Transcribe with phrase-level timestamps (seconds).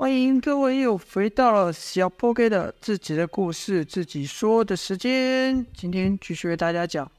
[0.00, 5.66] 欢迎各位又回到了小波哥的自己的故事自己说的时间。
[5.74, 7.06] 今天继续为大家讲《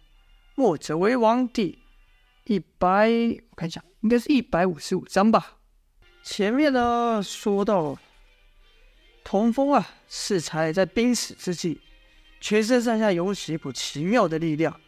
[0.55, 1.77] 墨者为王》第
[2.45, 3.07] 一百，
[3.51, 5.57] 我看一下，应该是一百五十五章吧。
[6.23, 7.99] 前面呢说到了，
[9.23, 11.79] 童风啊，适才在濒死之际，
[12.39, 14.81] 全身上下涌起一股奇妙的力量，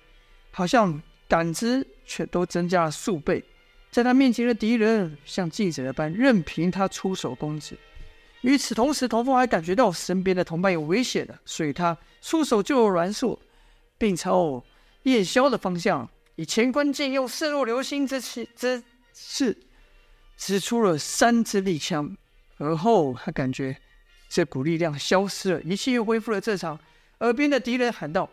[0.50, 3.46] 好像感知却都增加了数倍。
[3.94, 7.78] 在他面前的敌人像记者的般，任凭他出手攻击。
[8.42, 13.40] 与此同时，童风还感觉到身边的同伴有危险了，所以他出手救了阮硕，
[14.00, 14.64] 并朝
[15.04, 18.82] 燕霄的方向以乾坤镜用势若流星之气之
[19.14, 19.56] 势
[20.38, 22.18] 使出了三支利枪。
[22.58, 23.78] 而后他感觉
[24.28, 26.80] 这股力量消失了，一切又恢复了正常。
[27.20, 28.28] 耳边的敌人喊道：“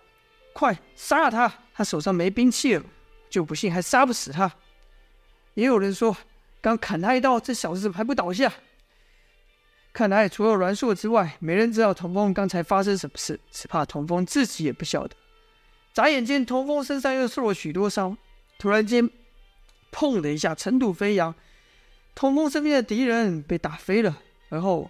[0.55, 1.53] 快杀了他！
[1.75, 2.85] 他手上没兵器了，
[3.29, 4.51] 就不信还杀不死他。”
[5.55, 6.17] 也有人说，
[6.61, 8.53] 刚砍他一刀，这小子怎么还不倒下？
[9.93, 15.17] 看来除了栾硕之外，没人知道童风刚才发生什么事，只怕童风自己也不晓得。
[15.93, 18.17] 眨眼间，童风身上又受了许多伤。
[18.59, 19.11] 突然间，
[19.91, 21.35] 砰的一下，尘土飞扬，
[22.15, 24.17] 童风身边的敌人被打飞了。
[24.51, 24.89] 而后，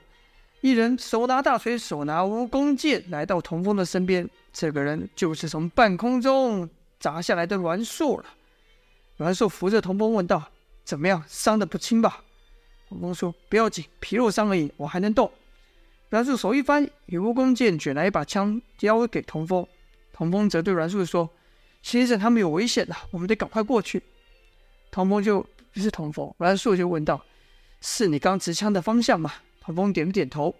[0.60, 4.28] 一人手拿大锤，手拿蜈蚣剑，来到童风的身边。
[4.52, 8.26] 这个人就是从半空中砸下来的栾硕了。
[9.20, 10.50] 阮硕扶着童风问道
[10.82, 12.24] ：“怎么样，伤得不轻吧？”
[12.88, 15.30] 童风说：“不要紧，皮肉伤而已，我还能动。”
[16.08, 19.66] 阮硕手一翻，以蜈蚣剑卷来一把枪，交给童风。
[20.10, 21.28] 童风则对阮硕说
[21.82, 24.02] ：“先生，他们有危险了，我们得赶快过去。”
[24.90, 25.42] 童风就
[25.74, 27.22] 不是童风，阮硕就问道
[27.82, 30.54] ：“是你刚持枪的方向吗？”童风点了点头。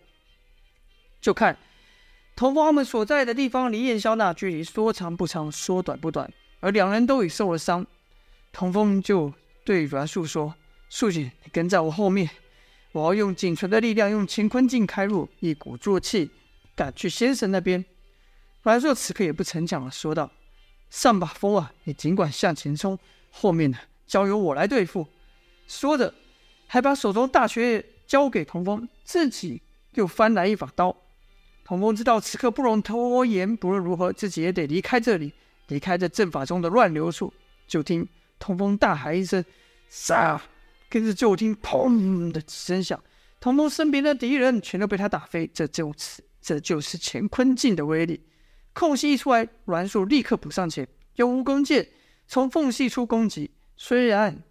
[1.23, 1.57] 就看
[2.37, 7.87] 童风他们所在的地方离燕霄那距离说长不长，说短不短，而两人都已受了伤。
[8.53, 9.33] 童风就
[9.65, 10.55] 对阮树说
[10.91, 12.29] ：“树姐，你跟在我后面，
[12.93, 16.31] 我要用仅存的力量，用乾坤镜开路，一鼓作气
[16.75, 17.85] 赶去先生那边。”
[18.63, 20.31] 阮硕此刻也不逞强了，说道
[20.91, 22.99] ：“上吧，风啊，你尽管向前冲，
[23.31, 25.07] 后面呢，交由我来对付。”
[25.67, 26.13] 说着，
[26.67, 29.63] 还把手中大锤交给童风，自己
[29.95, 30.95] 又翻来一把刀。
[31.65, 35.33] 童风知道此刻不容拖延，不论如何，自己也得离开这里，
[35.69, 37.33] 离开这阵法中的乱流处。
[37.69, 38.09] 就听。
[38.41, 39.45] 通风大喊一声
[39.89, 40.43] ：“杀！”
[40.91, 43.01] 跟着就听“砰”的几声响，
[43.39, 45.49] 通风身边的敌人全都被他打飞。
[45.55, 48.27] 这就是这就是乾坤镜的威力。
[48.73, 51.89] 空隙一出来，阮树立刻补上前，用蜈蚣剑
[52.27, 53.53] 从缝隙处攻击。
[53.77, 54.43] 虽然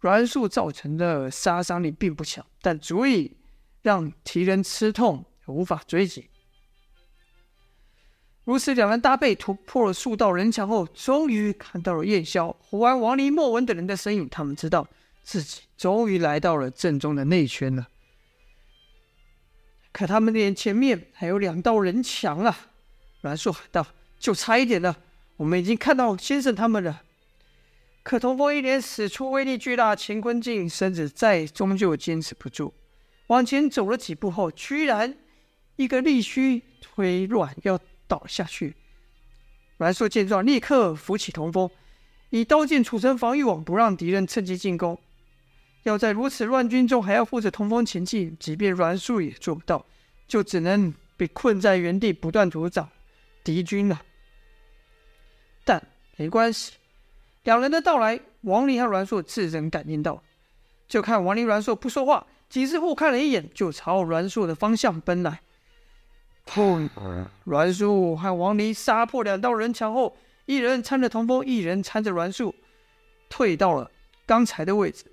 [0.00, 3.36] 阮树造成的杀伤力并不强，但足以
[3.82, 6.28] 让敌人吃痛，无法追击。
[8.44, 14.28] 如此，两人搭配突破了数道人墙后，终于看到了燕霄、胡安、王离、莫文等人的身影。
[14.28, 14.86] 他们知道
[15.22, 17.88] 自己终于来到了正中的内圈了。
[19.92, 22.68] 可他们脸前面还有两道人墙啊！
[23.22, 23.86] 阮硕喊道
[24.20, 24.94] ：“就差一点了，
[25.38, 27.00] 我们已经看到先生他们了。”
[28.04, 32.74] 可童风一连使出威力巨大的乾坤镜，身子再终究坚持不住，
[33.28, 35.16] 往前走了几步后，居然
[35.76, 37.80] 一个力虚腿软要。
[38.06, 38.74] 倒下去，
[39.76, 41.70] 阮硕见状，立刻扶起童风，
[42.30, 45.00] 以刀剑组成防御网，不让敌人趁机进攻。
[45.84, 49.84] 要在如此乱军中还要护着童风前进，即便阮硕也做不到，
[50.26, 52.88] 就只能被困在原地，不断阻挡
[53.42, 54.02] 敌军了。
[55.64, 56.72] 但没关系，
[57.42, 60.22] 两人的到来，王林和阮硕自然感应到。
[60.86, 65.40] 就看王林、阮硕不说话，几次互看了一眼，就朝阮硕的方向奔来。
[66.46, 66.88] 砰！
[67.44, 70.16] 阮树和王离杀破两道人墙后，
[70.46, 72.54] 一人搀着童风，一人搀着阮树，
[73.28, 73.90] 退到了
[74.26, 75.04] 刚才的位置。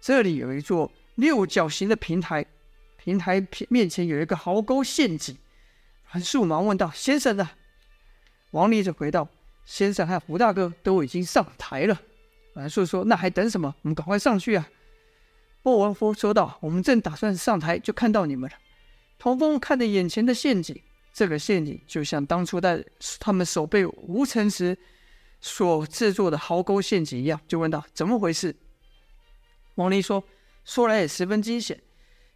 [0.00, 2.44] 这里有一座六角形的平台，
[2.96, 5.36] 平台面前有一个壕沟陷阱。
[6.10, 7.50] 阮树忙问道：“先生呢？”
[8.50, 9.28] 王离则回道
[9.64, 11.98] ：“先生和胡大哥都已经上台了。”
[12.52, 13.74] 阮树说：“那还等什么？
[13.82, 14.68] 我们赶快上去啊！”
[15.62, 18.56] 莫文夫说道：“我们正打算上台，就看到你们了。”
[19.22, 20.76] 童风看着眼前的陷阱，
[21.14, 22.84] 这个陷阱就像当初在
[23.20, 24.76] 他们守备吴城时
[25.40, 28.52] 所制作的壕沟陷阱一样，就问道：“怎么回事？”
[29.76, 30.24] 王离说
[30.66, 31.80] ：“说来也十分惊险。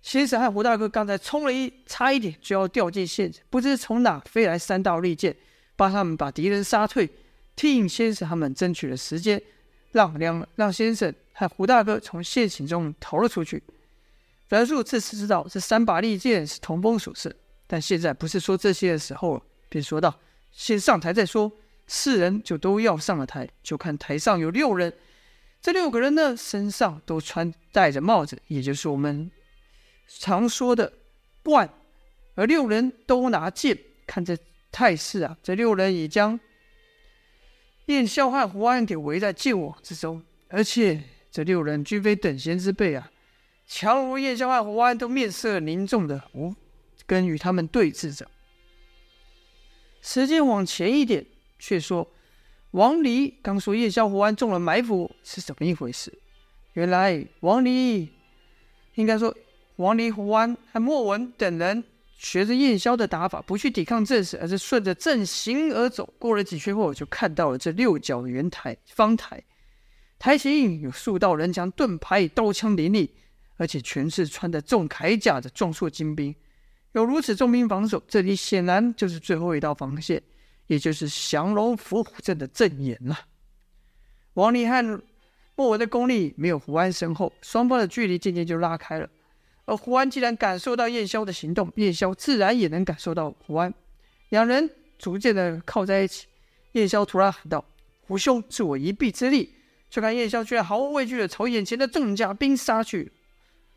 [0.00, 5.34] 先生和胡大哥刚才冲了一，差一点就要掉进陷阱，不知从哪飞来三道利剑，
[5.74, 7.10] 帮他们把敌人杀退，
[7.56, 9.42] 替先生他们争取了时间，
[9.90, 13.60] 让两让先生和胡大哥从陷阱中逃了出去。”
[14.48, 17.34] 阮硕这次知道这三把利剑是同风所赐，
[17.66, 20.20] 但现在不是说这些的时候了，便说道
[20.52, 21.50] ：“先上台再说。”
[21.88, 24.92] 四人就都要上了台，就看台上有六人，
[25.62, 29.30] 这六个人呢，身上都穿戴着帽子，也就是我们
[30.08, 30.92] 常说的
[31.44, 31.72] 冠。
[32.34, 34.36] 而六人都拿剑，看这
[34.72, 36.40] 态势啊，这六人已将
[37.84, 41.00] 燕萧和胡安给围在剑网之中，而且
[41.30, 43.08] 这六人均非等闲之辈啊！
[43.66, 46.54] 强如燕萧和胡安都面色凝重的无
[47.06, 48.30] 跟与他们对峙着。
[50.00, 51.26] 时间往前一点，
[51.58, 52.08] 却说
[52.70, 56.16] 王离刚说燕萧胡安中了埋伏是怎么一回事？
[56.74, 58.08] 原来王离
[58.94, 59.34] 应该说
[59.76, 61.84] 王离胡安和莫文等人。
[62.18, 66.14] 学着燕萧的打法，不去抵抗阵势，而是顺着阵型而走。
[66.18, 69.44] 过了几圈后，就看到了这六角圆台方台，
[70.18, 73.14] 台形有数道人墙，盾牌刀枪林立，
[73.56, 76.34] 而且全是穿着重铠甲的壮硕精兵。
[76.92, 80.22] 有如此重兵防守，这里显然就是最后一道防线，
[80.66, 83.18] 也就是降龙伏虎阵的阵眼了。
[84.34, 85.02] 王离和
[85.54, 89.08] 莫文的功力没有胡安深厚，双方的距离渐渐就拉开了。
[89.64, 93.72] 而胡安既然感受到燕萧的行动，燕萧自然也能感受到胡安。
[94.28, 96.26] 两人逐渐的靠在一起，
[96.72, 97.64] 燕萧突然喊道
[98.06, 99.54] ：“胡兄，助我一臂之力！”
[99.90, 103.12] 却看燕萧居然毫无畏惧的朝眼前的重甲兵杀去。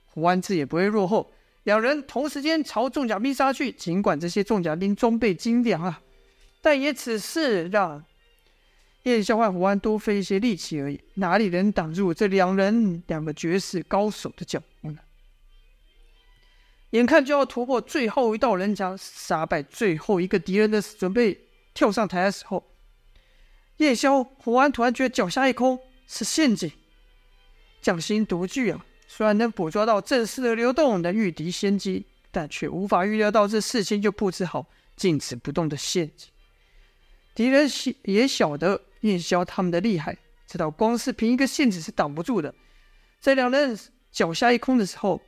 [0.10, 1.32] 胡安自也不会落后，
[1.64, 3.72] 两人同时间朝重甲兵杀去。
[3.72, 6.02] 尽管这些重甲兵装备精良啊，
[6.62, 8.04] 但也只是让
[9.04, 15.00] 燕萧和胡安多费一些力气而已，哪里能挡住这两人两个绝世高手的脚步呢？
[16.92, 21.40] 眼看就要突破最后一道人墙，杀败最后一个敌人的准备
[21.74, 22.72] 跳上台的时候，
[23.78, 26.72] 燕萧、胡安突然觉得脚下一空，是陷阱。
[27.82, 28.86] 匠心独具啊！
[29.20, 36.30] 虽然能捕捉到阵势的流动，能御敌先机，但却无法预料到这事情就布置好静止不动的陷阱。
[37.36, 37.70] 敌人
[38.04, 40.18] 也晓得燕萧他们的厉害，
[40.48, 42.56] 知道光是凭一个陷阱是挡不住的。
[43.20, 43.78] 在两人
[44.10, 45.22] 脚下一空的时候，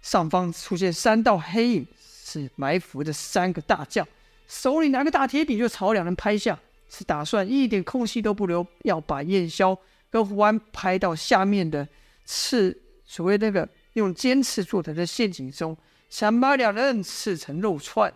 [0.00, 4.08] 上方出现三道黑影，是埋伏的三个大将，
[4.48, 6.58] 手里拿个大铁柄就朝两人拍下，
[6.88, 11.86] 是打算一点空隙都不留，要把燕萧跟胡安拍到下面的
[12.24, 12.80] 刺，
[13.12, 15.76] 所谓那个用尖刺做的的陷阱中，
[16.08, 18.10] 想把两人刺成肉串。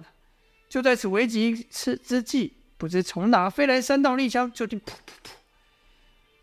[0.70, 5.31] 就在此危急之之际，不知从哪飞来三道利枪，就听噗噗噗，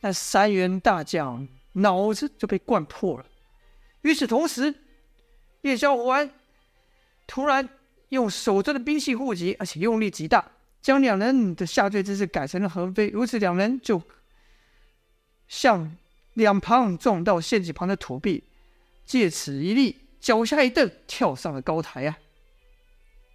[0.01, 3.25] 那三员大将脑子就被灌破了。
[4.03, 4.71] 与此同时，
[5.61, 6.29] 叶萧胡安
[7.25, 7.67] 突然
[8.09, 13.09] 用手中的兵器护击，而且用力极大，将两人的下坠姿势改成了横飞。
[13.09, 13.99] 如此，两人就
[15.47, 15.97] 向
[16.33, 18.43] 两旁撞到陷阱旁的土壁，
[19.05, 22.17] 借此一力，脚下一蹬，跳上了高台啊！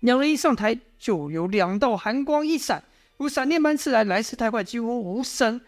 [0.00, 2.85] 两人一上台，就有两道寒光一闪，
[3.17, 5.61] 如闪电般刺来，来势太快，几乎无声。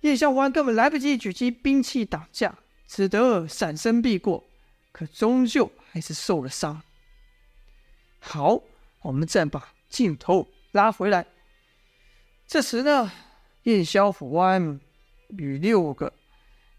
[0.00, 4.44] 燕萧胡安根本来不及举起兵器挡架，只得闪身避过。
[4.92, 6.82] 可终究还是受了伤。
[8.18, 8.62] 好，
[9.02, 11.26] 我们再把镜头拉回来。
[12.46, 13.12] 这时呢，
[13.64, 14.80] 燕萧胡安
[15.28, 16.12] 与六个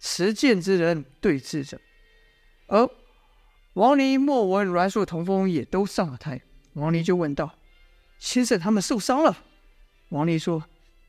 [0.01, 1.79] 持剑之人对峙着，
[2.65, 2.89] 而
[3.73, 6.41] 王离、莫文、阮树、童风也都上了台。
[6.73, 7.55] 王离就问道
[8.17, 9.45] ：“先生，他们受伤了？”
[10.09, 10.65] 王离说：“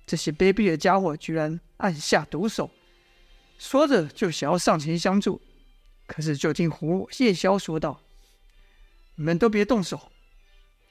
[0.06, 2.70] 这些卑鄙的家伙居然暗下毒手。”
[3.58, 5.40] 说着就想要上前相助。
[6.06, 8.02] 可是，就听胡燕萧说道
[9.16, 10.12] ：“你们都别动手，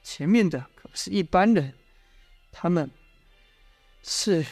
[0.02, 1.74] 前面的可不是一般人，
[2.50, 2.90] 他们
[4.02, 4.44] 是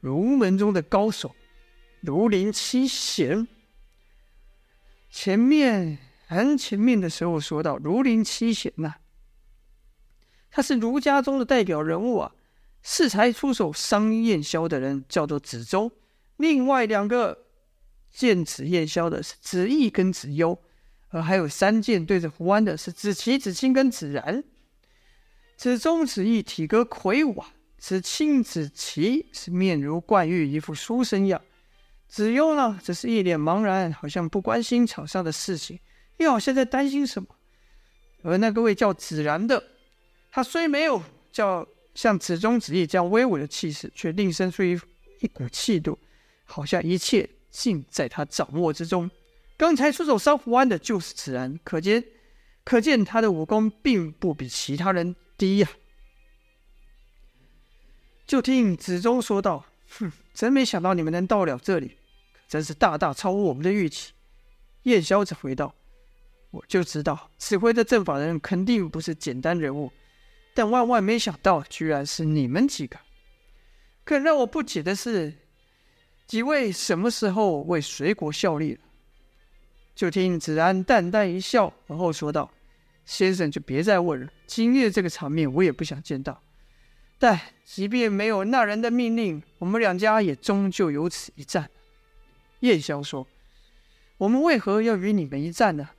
[0.00, 1.36] 儒门中的高手，
[2.06, 3.46] 儒林七贤。
[5.10, 8.94] 前面很前面的时候说到，儒林七贤呐，
[10.50, 12.32] 他是儒家中的代表人物啊。
[12.82, 15.90] 适才出手伤燕萧的人叫做子周，
[16.36, 17.44] 另外两个。”
[18.08, 20.58] 剑指燕萧的是子义跟子优，
[21.08, 24.42] 而还有三剑对着胡安的是子奇、子清跟子然。
[25.58, 31.42] 子忠、子义体格魁梧啊，子清、子奇是面如冠玉，一副书生样。
[32.08, 35.78] 子悠呢，则是一脸茫然，好像不关心场上的事情，
[36.18, 37.28] 又好像在担心什么。
[38.22, 39.62] 而那个位叫子然的，
[40.30, 44.80] 他虽没有叫像子中、子义这样威武的气势，却另生出一
[45.20, 45.98] 一股气度，
[46.44, 47.28] 好像一切。
[47.48, 49.10] 尽在他掌握之中。
[49.56, 52.04] 刚才出手伤胡安的就是子然，可见，
[52.64, 55.68] 可见他的武功并不比其他人低呀、
[58.26, 61.96] 就听子中说道：“哼，真没想到你们能到了这里，
[62.46, 64.12] 真是大大超乎我们的预期。”
[64.84, 65.74] 燕萧子回道
[66.52, 69.90] ：“我就知道指挥这阵法人肯定不是简单人物，
[70.54, 72.98] 但万万没想到，居然是你们几个。
[74.04, 75.32] 更让我不解的是。”
[76.26, 78.80] 几位什么时候为隋国效力了？
[79.94, 82.52] 就听子安淡淡一笑，然后说道
[83.06, 84.28] ：“先生就别再问了。
[84.44, 86.42] 今日这个场面，我也不想见到。
[87.18, 91.70] 但即便没有那人的命令，我们两家也终究有此一战。
[92.60, 93.26] 燕萧说
[94.18, 95.90] ：“我们为何要与你们一战呢？”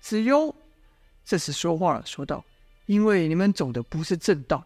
[0.00, 0.54] 子悠
[1.24, 2.44] 这时说话了，说道
[2.86, 4.64] ：“因为你们走的不是正道。”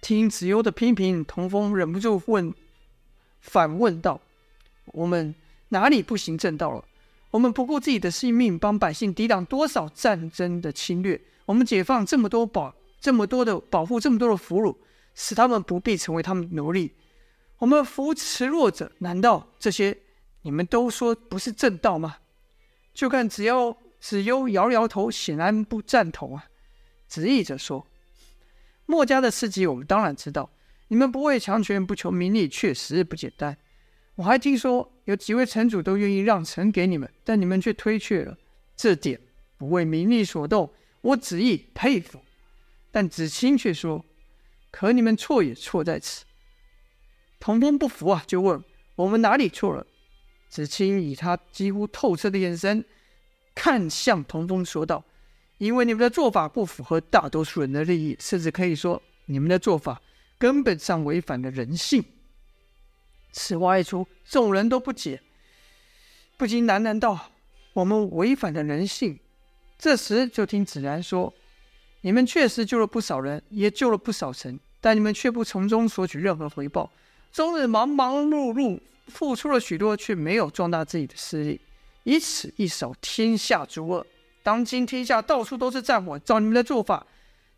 [0.00, 2.54] 听子悠的批评，童风忍不住问，
[3.40, 4.20] 反问道
[4.92, 5.34] ：“我们
[5.68, 6.84] 哪里不行正道了？
[7.30, 11.20] 我们不顾自己的性命，帮百姓抵挡多少战争的侵略？
[11.44, 14.76] 我们解放这么多宝，这么多的保护，这么多的俘虏，
[15.14, 16.94] 使他们不必成为他们奴隶。
[17.58, 19.96] 我们扶持弱者，难道这些
[20.42, 22.18] 你们都说不是正道吗？
[22.92, 26.46] 就看子悠，子悠摇摇头，显然不赞同啊。
[27.06, 27.86] 子义则说。”
[28.86, 30.50] 墨家的事迹，我们当然知道。
[30.88, 33.56] 你们不畏强权，不求名利，确实不简单。
[34.16, 38.36] 我还听说有几位城主都愿意让城给你们，但你们却推却了。
[38.74, 39.20] 这点
[39.56, 42.20] 不为名利所动，我子义佩服。
[42.90, 44.04] 但子清却说
[44.70, 46.24] ：“可你们错也错在此。”
[47.38, 48.62] 童风不服啊，就问
[48.96, 49.86] ：“我们哪里错了？”
[50.48, 52.84] 子清以他几乎透彻的眼神
[53.54, 55.04] 看向童风，说道。
[55.58, 60.00] 因为你们的做法不符合大多数人的利益，甚至可以说你们的做法
[60.38, 62.02] 根本上违反了人性。
[63.30, 65.20] 此话一出，众人都不解，
[66.38, 67.30] 不禁喃喃道
[67.74, 69.20] ：“我们违反了人性。”
[69.78, 71.34] 这时，就听子然说
[72.02, 76.90] ：“你们确实救了不少人，也救了不少城，但你们却不从中索取任何回报，
[77.30, 81.60] 终日忙忙碌碌，付出了许多，却没有壮大自己的势力，
[82.04, 84.06] 以此一扫天下诸恶。”
[84.42, 87.06] 当今天下到处都是战火，照你们的做法，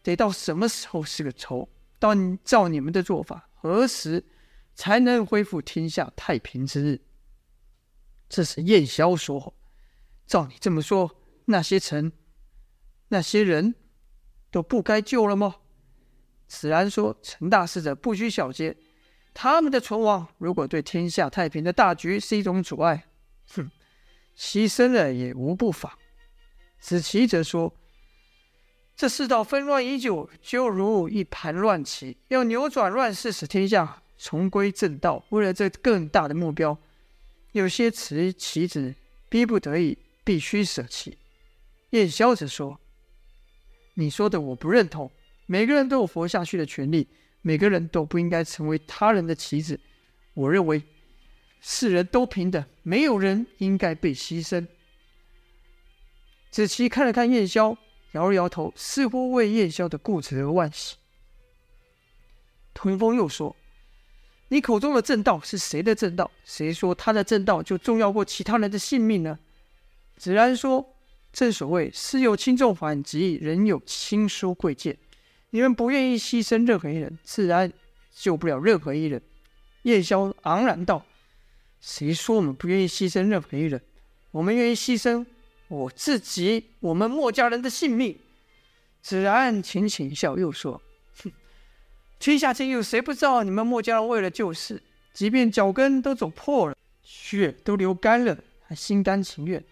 [0.03, 1.69] 得到什么时候是个头？
[2.01, 4.25] 到你照你们的做法，何时
[4.75, 7.01] 才能恢复天下太平之日？
[8.29, 9.55] 这是燕萧说
[10.27, 12.11] ：“照你这么说，那些城、
[13.09, 13.77] 那些人
[14.53, 15.57] 都不该救了吗？”
[16.47, 18.77] 子然说：“成大事者不拘小节，
[19.35, 23.07] 他们的存亡，如果对天下太平的大局是一种阻碍，
[23.55, 23.71] 哼，
[24.37, 25.91] 牺牲了也无不妨。”
[26.79, 27.75] 子期则说
[28.95, 35.25] ：“这世道纷乱已久，就如一盘乱棋，要扭转乱世，使天下重归正道。
[35.31, 36.77] 为了这更大的目标，
[37.53, 38.95] 有些棋棋子
[39.31, 41.17] 逼不得已，必须舍弃。”
[41.91, 42.81] 燕萧则说
[43.95, 45.11] ：“你说的我不认同。
[45.47, 47.09] 每个人都有活下去的权利，
[47.43, 49.79] 每个人都不应该成为他人的棋子。
[50.35, 50.83] 我认为，
[51.61, 54.67] 世人都平等，没有人应该被牺牲。”
[56.51, 57.77] 子期看了看燕萧，
[58.13, 60.97] 摇了摇头，似乎为燕萧的固执而惋惜。
[62.75, 63.55] 童风又说
[64.49, 66.31] ：“你口中的正道是谁的正道？
[66.45, 69.39] 谁说他的正道就重要过其他人的性命呢？”
[70.17, 70.92] 子然说
[71.33, 74.97] ：“正所谓事有轻重缓急，人有亲疏贵贱。
[75.51, 77.73] 你们不愿意牺牲任何一人，自然
[78.15, 79.21] 救不了任何一人。”
[79.83, 81.05] 燕萧昂然道
[81.81, 83.81] ：“谁说我们不愿意牺牲任何一人？
[84.31, 85.25] 我们愿意牺牲。”
[85.69, 88.19] 我自己，我们墨家人的性命。
[89.01, 90.83] 子然浅浅一笑，又说
[91.25, 91.33] ：“哼，
[92.19, 94.83] 天下间有谁不知道你们墨家人为了救世，
[95.15, 98.37] 即便脚跟都走破了，血都流干了，
[98.67, 99.65] 还心甘情愿？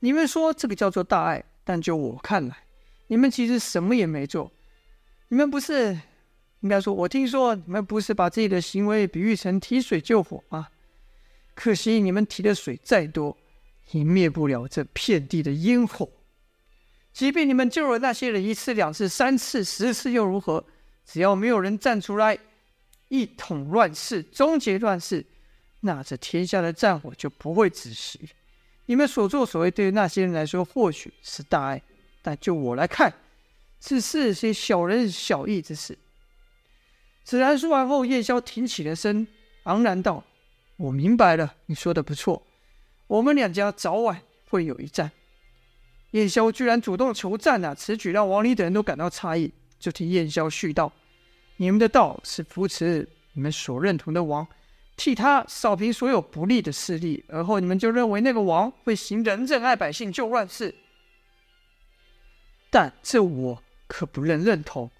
[0.00, 2.56] 你们说这个叫做大爱，但就我看来，
[3.08, 4.52] 你们其实什么也没做。
[5.28, 5.98] 你们不是
[6.60, 10.68] 应该说，我听说你们不是把自己的行为比喻成提水救火吗？
[11.54, 13.36] 可惜你们提的水再多。”
[13.92, 16.10] 也灭不了这片地的烟火。
[17.12, 20.64] 即便你们救了那些人一次、两次、三次、十次又如何？
[21.04, 22.36] 只要没有人站出来
[23.06, 25.24] 一统乱世、终结乱世，
[25.82, 28.28] 那这天下的战火就不会止息。
[28.86, 31.82] 你们所作所为，对于那些人来说或许是大爱，
[32.22, 33.12] 但就我来看，
[33.80, 35.98] 只是些小人小义之事。
[37.24, 39.26] 子然说完后，燕萧挺起了身，
[39.64, 40.24] 昂然道
[40.78, 42.42] ：“我明白了，你说的不错。”
[43.08, 45.10] 我们两家早晚会有一战。
[46.12, 47.74] 燕萧居然主动求战啊！
[47.74, 49.52] 此举让王离等人都感到诧异。
[49.78, 50.92] 就听燕萧絮道
[51.58, 54.46] ：“你们的道是扶持你们所认同的王，
[54.96, 60.74] 替他扫平所有不利的势力，而后你们就认为那个王会行仁政、爱百姓、救乱世。
[62.70, 64.90] 但这我可不能认同。”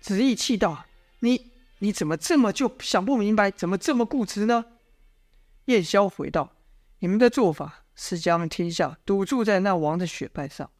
[0.00, 0.86] 子义气道
[1.20, 3.50] ：“你你怎么这么就想不明白？
[3.50, 4.66] 怎么这么固执呢？”
[5.66, 6.52] 燕萧回道。
[7.00, 10.70] 你们的做法是将天下赌注在那王的血脉上。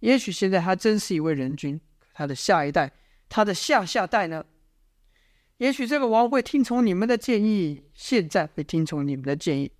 [0.00, 1.80] 也许现在他真是一位仁君，
[2.12, 2.92] 他的下一代，
[3.28, 4.44] 他的下下代呢？
[5.60, 9.70] 也许这个王会听从你们的建议，现在会听从你们的建议，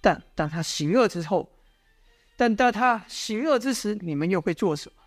[0.00, 1.48] 但当他行恶之后，
[2.36, 5.02] 但当他行恶之时，你们又会做什么？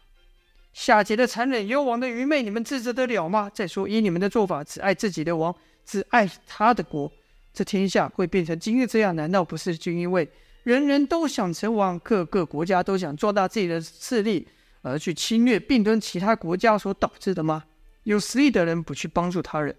[0.71, 3.51] 夏桀的残忍，幽王的愚昧，你们制止得了吗？
[3.53, 5.53] 再说，以你们的做法，只爱自己的王，
[5.85, 7.11] 只爱他的国，
[7.51, 10.29] 这天下会变成今日这样，难道不是就因为
[10.63, 14.47] 人人都想成王，各个国家都想壮大自己的势力，
[14.83, 17.65] 而去侵略并吞其他国家所导致的吗？
[18.03, 19.75] 有实力的人不去帮助他人，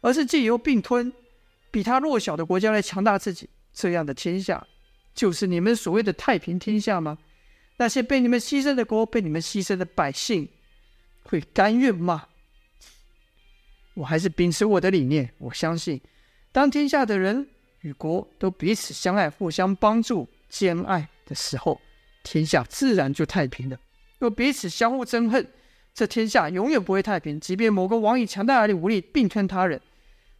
[0.00, 1.12] 而是借由并吞
[1.70, 4.66] 比他弱小的国家来强大自己，这样的天下，
[5.14, 7.18] 就是你们所谓的太平天下吗？
[7.76, 10.48] 那些被你们牺牲的国，被你们牺牲的百姓，
[11.22, 12.26] 会甘愿吗？
[13.94, 16.00] 我还是秉持我的理念，我相信，
[16.52, 17.48] 当天下的人
[17.80, 21.80] 与国都彼此相爱、互相帮助、兼爱的时候，
[22.22, 23.78] 天下自然就太平了。
[24.18, 25.46] 若彼此相互憎恨，
[25.94, 27.40] 这天下永远不会太平。
[27.40, 29.80] 即便某个王以强大而力武力并吞他人，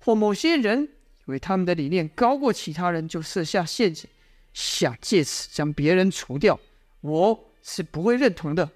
[0.00, 0.88] 或某些人
[1.26, 4.09] 以为他们的理念高过其他人，就设下陷阱，
[4.52, 6.59] 想借此将别人除掉，
[7.02, 8.71] 我是不会认同的。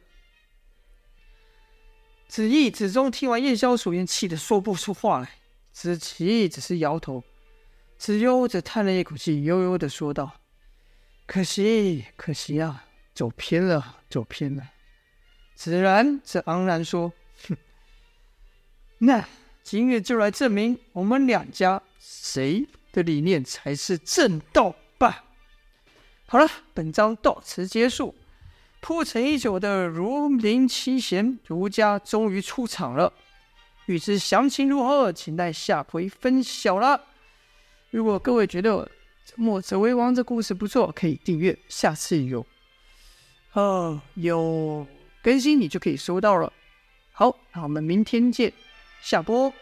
[2.29, 5.39] 子义、子忠听完燕萧所言，气得说不出话来。
[5.73, 7.25] 子期只是摇头，
[7.99, 10.41] 子悠则叹了一口气，悠悠地说道
[11.27, 14.71] ：“可惜，可惜啊，走偏了，走偏了。”
[15.57, 17.13] 子然则昂然说
[17.49, 17.57] ：“哼，
[18.99, 19.29] 那
[19.65, 25.25] 今日就来证明我们两家谁的理念才是正道吧。”
[26.27, 28.15] 好了，本章到此结束。
[28.81, 33.13] 铺陈已久的儒林七贤，儒家终于出场了。
[33.87, 37.03] 欲知详情如何，请待下回分晓了。
[37.91, 38.91] 如果各位觉得
[39.37, 42.45] 墨者为王这故事不错，可以订阅，下次有
[43.55, 44.87] 哦有
[45.23, 46.53] 更新你就可以收到了。
[47.13, 48.53] 好，那我们明天见，
[49.05, 49.53] 下播。